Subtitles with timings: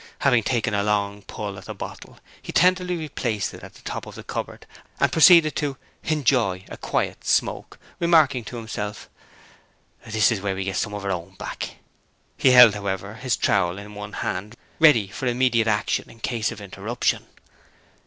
[0.21, 4.07] Having taken a long pull at the bottle, he tenderly replaced it on the top
[4.07, 4.65] of the cupboard
[4.99, 9.11] and proceeded to 'hinjoy' a quiet smoke, remarking to himself:
[10.07, 11.75] 'This is where we get some of our own back.'
[12.35, 16.61] He held, however, his trowel in one hand, ready for immediate action in case of
[16.61, 17.27] interruption.